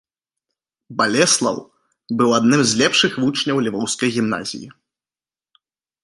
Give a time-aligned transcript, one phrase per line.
[0.99, 1.57] Балеслаў
[2.21, 4.69] быў адным з лепшых вучняў львоўскай гімназіі.